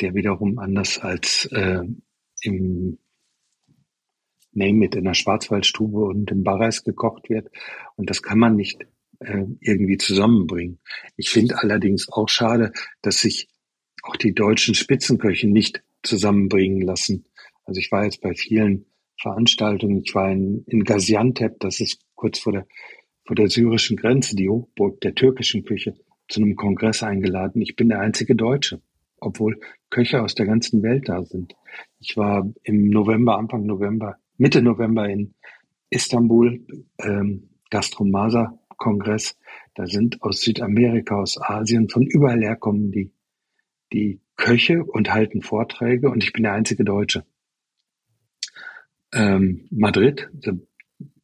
[0.00, 1.82] der wiederum anders als äh,
[2.40, 2.98] im
[4.52, 7.50] Name It in der Schwarzwaldstube und im Barreis gekocht wird.
[7.96, 8.86] Und das kann man nicht
[9.18, 10.80] äh, irgendwie zusammenbringen.
[11.18, 13.48] Ich finde allerdings auch schade, dass sich
[14.02, 17.26] auch die deutschen Spitzenköche nicht zusammenbringen lassen.
[17.66, 18.86] Also ich war jetzt bei vielen
[19.20, 22.66] Veranstaltungen, ich war in, in Gaziantep, das ist kurz vor der,
[23.26, 25.94] vor der syrischen Grenze, die Hochburg der türkischen Küche,
[26.28, 27.62] zu einem Kongress eingeladen.
[27.62, 28.80] Ich bin der einzige Deutsche,
[29.18, 29.60] obwohl
[29.90, 31.54] Köche aus der ganzen Welt da sind.
[31.98, 35.34] Ich war im November, Anfang November, Mitte November in
[35.90, 36.66] Istanbul,
[36.98, 39.36] ähm, Gastromasa Kongress.
[39.74, 43.12] Da sind aus Südamerika, aus Asien, von überall her kommen die,
[43.92, 47.24] die Köche und halten Vorträge und ich bin der einzige Deutsche.
[49.12, 50.52] Ähm, Madrid, the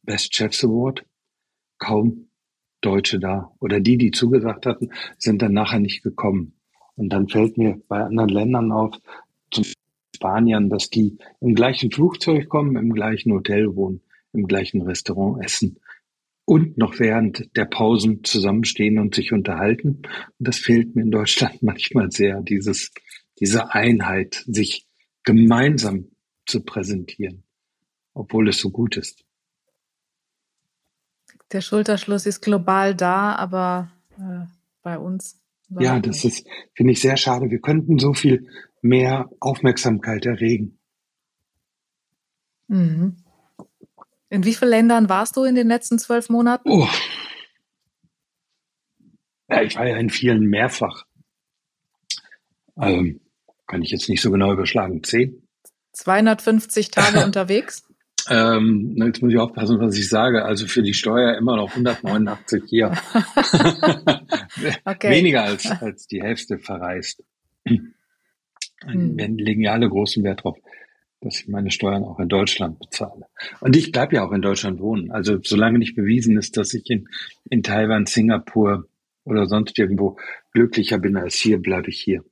[0.03, 1.05] Best Chefs Award,
[1.77, 2.30] kaum
[2.81, 3.51] Deutsche da.
[3.59, 6.53] Oder die, die zugesagt hatten, sind dann nachher nicht gekommen.
[6.95, 8.95] Und dann fällt mir bei anderen Ländern auf,
[9.51, 9.65] zum
[10.15, 14.01] Spaniern, dass die im gleichen Flugzeug kommen, im gleichen Hotel wohnen,
[14.33, 15.77] im gleichen Restaurant essen
[16.45, 20.01] und noch während der Pausen zusammenstehen und sich unterhalten.
[20.37, 22.91] Und das fehlt mir in Deutschland manchmal sehr, dieses,
[23.39, 24.85] diese Einheit, sich
[25.23, 26.09] gemeinsam
[26.45, 27.43] zu präsentieren,
[28.13, 29.23] obwohl es so gut ist.
[31.51, 34.45] Der Schulterschluss ist global da, aber äh,
[34.81, 35.39] bei uns.
[35.79, 37.49] Ja, das ist, finde ich sehr schade.
[37.49, 38.47] Wir könnten so viel
[38.81, 40.77] mehr Aufmerksamkeit erregen.
[42.67, 43.17] Mhm.
[44.29, 46.69] In wie vielen Ländern warst du in den letzten zwölf Monaten?
[46.69, 46.87] Oh.
[49.49, 51.05] Ja, ich war ja in vielen mehrfach.
[52.77, 53.19] Ähm,
[53.67, 55.03] kann ich jetzt nicht so genau überschlagen.
[55.03, 55.47] Zehn?
[55.91, 57.83] 250 Tage unterwegs?
[58.29, 60.43] Ähm, jetzt muss ich aufpassen, was ich sage.
[60.43, 62.91] Also für die Steuer immer noch 189 hier.
[64.85, 65.09] okay.
[65.09, 67.23] Weniger als, als die Hälfte verreist.
[67.65, 67.93] Hm.
[68.85, 70.57] Wir legen ja alle großen Wert drauf,
[71.21, 73.27] dass ich meine Steuern auch in Deutschland bezahle.
[73.59, 75.11] Und ich bleibe ja auch in Deutschland wohnen.
[75.11, 77.07] Also solange nicht bewiesen ist, dass ich in,
[77.49, 78.87] in Taiwan, Singapur
[79.23, 80.17] oder sonst irgendwo
[80.53, 82.23] glücklicher bin als hier, bleibe ich hier.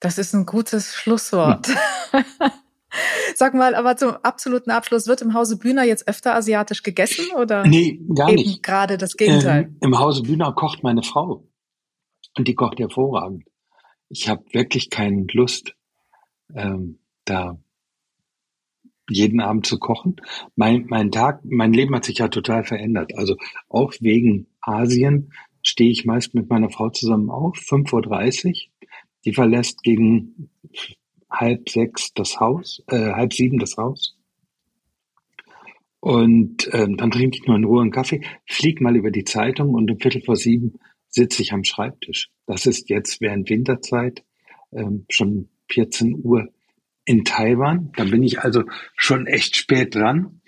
[0.00, 1.68] Das ist ein gutes Schlusswort.
[1.68, 2.24] Hm.
[3.34, 7.66] Sag mal, aber zum absoluten Abschluss, wird im Hause Bühner jetzt öfter asiatisch gegessen oder?
[7.66, 8.62] Nee, gar eben nicht.
[8.62, 9.64] Gerade das Gegenteil.
[9.64, 11.46] Ähm, Im Hause Bühner kocht meine Frau.
[12.36, 13.44] Und die kocht hervorragend.
[14.08, 15.74] Ich habe wirklich keine Lust,
[16.54, 17.58] ähm, da
[19.10, 20.16] jeden Abend zu kochen.
[20.56, 23.12] Mein, mein Tag, mein Leben hat sich ja total verändert.
[23.16, 23.36] Also
[23.68, 28.88] auch wegen Asien stehe ich meist mit meiner Frau zusammen auf, 5.30 Uhr.
[29.24, 30.50] Die verlässt gegen
[31.32, 34.16] halb sechs das Haus, äh, halb sieben das Haus.
[36.00, 39.74] Und ähm, dann trinke ich nur in Ruhe einen Kaffee, flieg mal über die Zeitung
[39.74, 40.74] und um Viertel vor sieben
[41.08, 42.30] sitze ich am Schreibtisch.
[42.46, 44.24] Das ist jetzt während Winterzeit
[44.72, 46.48] ähm, schon 14 Uhr
[47.04, 47.92] in Taiwan.
[47.96, 48.64] Da bin ich also
[48.96, 50.40] schon echt spät dran.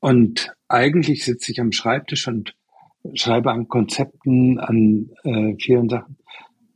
[0.00, 2.56] Und eigentlich sitze ich am Schreibtisch und
[3.14, 6.16] schreibe an Konzepten, an äh, vielen Sachen.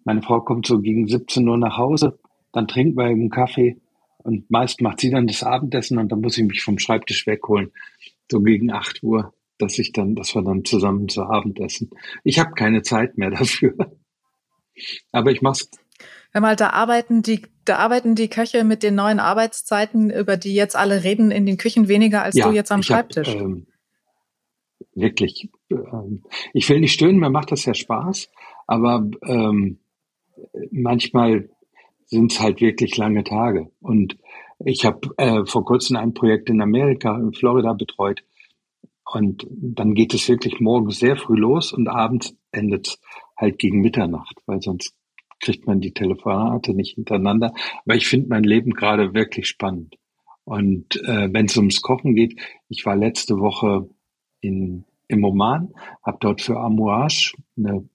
[0.04, 2.18] Meine Frau kommt so gegen 17 Uhr nach Hause
[2.52, 3.76] dann trinken wir einen Kaffee
[4.18, 7.72] und meist macht sie dann das Abendessen und dann muss ich mich vom Schreibtisch wegholen,
[8.30, 11.90] so gegen acht Uhr, dass ich dann, dass wir dann zusammen zu Abendessen.
[12.24, 13.74] Ich habe keine Zeit mehr dafür,
[15.12, 15.70] aber ich mach's.
[16.30, 20.54] Hör mal, da arbeiten die, da arbeiten die Köche mit den neuen Arbeitszeiten, über die
[20.54, 23.28] jetzt alle reden, in den Küchen weniger als ja, du jetzt am Schreibtisch.
[23.28, 23.66] Hab, ähm,
[24.94, 25.50] wirklich.
[25.70, 28.28] Ähm, ich will nicht stöhnen, mir macht das ja Spaß,
[28.66, 29.78] aber ähm,
[30.70, 31.48] manchmal
[32.08, 33.70] sind es halt wirklich lange Tage.
[33.80, 34.18] Und
[34.64, 38.24] ich habe äh, vor kurzem ein Projekt in Amerika, in Florida betreut.
[39.04, 43.00] Und dann geht es wirklich morgens sehr früh los und abends endet es
[43.36, 44.94] halt gegen Mitternacht, weil sonst
[45.40, 47.52] kriegt man die Telefonate nicht hintereinander.
[47.84, 49.96] Aber ich finde mein Leben gerade wirklich spannend.
[50.44, 53.88] Und äh, wenn es ums Kochen geht, ich war letzte Woche
[54.40, 55.72] in, im Oman,
[56.02, 57.88] habe dort für Amouage, eine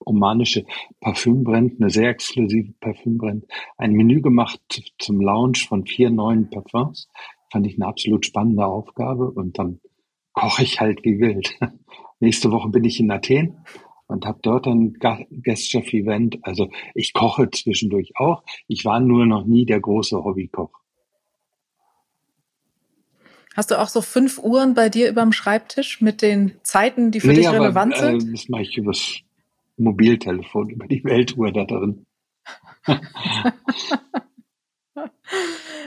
[0.00, 0.64] omanische
[1.00, 3.44] Parfümbrand, eine sehr exklusive Parfümbrand,
[3.76, 4.60] ein Menü gemacht
[4.98, 7.08] zum Launch von vier neuen Parfums.
[7.52, 9.80] Fand ich eine absolut spannende Aufgabe und dann
[10.32, 11.58] koche ich halt wie wild.
[12.20, 13.58] Nächste Woche bin ich in Athen
[14.06, 16.38] und habe dort ein Guest-Chef-Event.
[16.42, 18.42] Also ich koche zwischendurch auch.
[18.68, 20.70] Ich war nur noch nie der große Hobbykoch.
[23.56, 27.20] Hast du auch so fünf Uhren bei dir über dem Schreibtisch mit den Zeiten, die
[27.20, 28.28] für nee, dich relevant aber, sind?
[28.28, 29.20] Äh, das mache ich übers
[29.80, 32.06] Mobiltelefon über die Weltuhr da drin.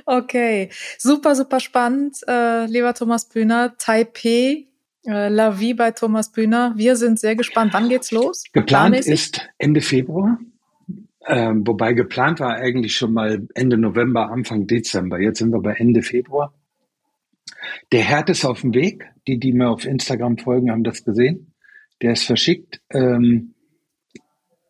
[0.05, 3.75] Okay, super, super spannend, äh, lieber Thomas Bühner.
[3.77, 4.67] Taipei,
[5.05, 6.73] äh, La Vie bei Thomas Bühner.
[6.75, 7.73] Wir sind sehr gespannt.
[7.73, 8.43] Wann geht's los?
[8.51, 10.39] Geplant ist Ende Februar.
[11.25, 15.19] Ähm, wobei geplant war eigentlich schon mal Ende November, Anfang Dezember.
[15.19, 16.53] Jetzt sind wir bei Ende Februar.
[17.93, 19.09] Der Herd ist auf dem Weg.
[19.27, 21.53] Die, die mir auf Instagram folgen, haben das gesehen.
[22.01, 22.81] Der ist verschickt.
[22.89, 23.52] Ähm,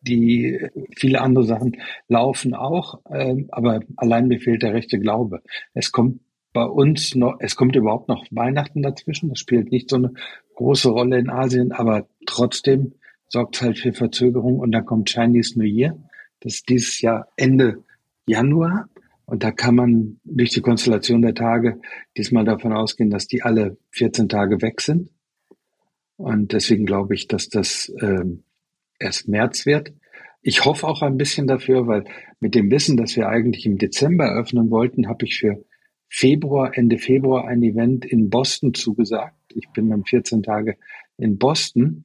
[0.06, 0.60] die
[0.96, 1.76] viele andere Sachen
[2.08, 5.42] laufen auch, ähm, aber allein mir fehlt der rechte Glaube.
[5.72, 6.20] Es kommt
[6.52, 9.28] bei uns noch, es kommt überhaupt noch Weihnachten dazwischen.
[9.28, 10.12] Das spielt nicht so eine
[10.54, 12.94] große Rolle in Asien, aber trotzdem
[13.28, 15.98] sorgt es halt für Verzögerung und dann kommt Chinese New Year.
[16.40, 17.82] Das ist dieses Jahr Ende
[18.26, 18.88] Januar.
[19.26, 21.80] Und da kann man durch die Konstellation der Tage
[22.16, 25.10] diesmal davon ausgehen, dass die alle 14 Tage weg sind.
[26.16, 28.44] Und deswegen glaube ich, dass das ähm,
[29.04, 29.92] erst März wird.
[30.42, 32.04] Ich hoffe auch ein bisschen dafür, weil
[32.40, 35.64] mit dem Wissen, dass wir eigentlich im Dezember öffnen wollten, habe ich für
[36.08, 39.34] Februar, Ende Februar ein Event in Boston zugesagt.
[39.54, 40.76] Ich bin dann 14 Tage
[41.16, 42.04] in Boston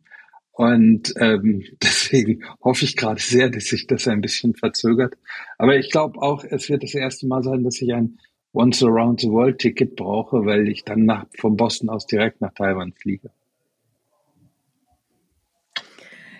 [0.51, 5.15] und ähm, deswegen hoffe ich gerade sehr, dass sich das ein bisschen verzögert.
[5.57, 8.19] Aber ich glaube auch, es wird das erste Mal sein, dass ich ein
[8.53, 12.53] Once Around the World Ticket brauche, weil ich dann nach, von Boston aus direkt nach
[12.53, 13.29] Taiwan fliege.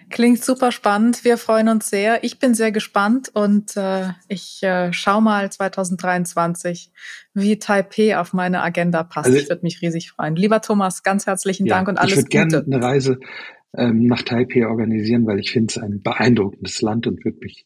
[0.10, 1.24] Klingt super spannend.
[1.24, 2.24] Wir freuen uns sehr.
[2.24, 6.92] Ich bin sehr gespannt und äh, ich äh, schau mal 2023,
[7.34, 9.28] wie Taipei auf meine Agenda passt.
[9.28, 10.36] Also, ich würde mich riesig freuen.
[10.36, 12.28] Lieber Thomas, ganz herzlichen ja, Dank und alles Gute.
[12.28, 13.20] Ich würde gerne eine Reise
[13.76, 17.66] ähm, nach Taipei organisieren, weil ich finde es ein beeindruckendes Land und würde mich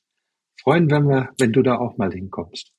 [0.61, 2.71] freuen, wenn wir, wenn du da auch mal hinkommst.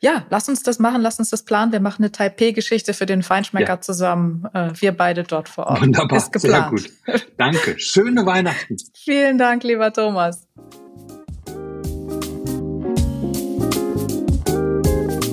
[0.00, 1.72] Ja, lass uns das machen, lass uns das planen.
[1.72, 3.80] Wir machen eine Taipei-Geschichte für den Feinschmecker ja.
[3.80, 4.46] zusammen.
[4.52, 5.80] Äh, wir beide dort vor Ort.
[5.80, 6.80] Wunderbar, Ist geplant.
[6.80, 7.26] sehr gut.
[7.36, 7.78] Danke.
[7.78, 8.76] Schöne Weihnachten.
[8.94, 10.46] Vielen Dank, lieber Thomas.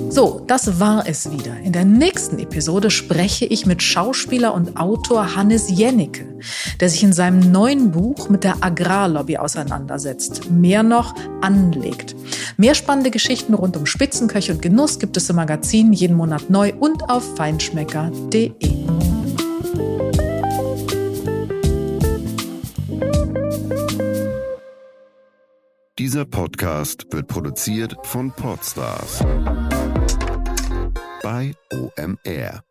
[0.09, 1.57] So, das war es wieder.
[1.59, 6.25] In der nächsten Episode spreche ich mit Schauspieler und Autor Hannes Jennecke,
[6.79, 10.49] der sich in seinem neuen Buch mit der Agrarlobby auseinandersetzt.
[10.49, 12.15] Mehr noch anlegt.
[12.57, 16.73] Mehr spannende Geschichten rund um Spitzenköche und Genuss gibt es im Magazin jeden Monat neu
[16.79, 18.55] und auf feinschmecker.de.
[25.99, 29.21] Dieser Podcast wird produziert von Podstars
[31.21, 32.68] bei OMR.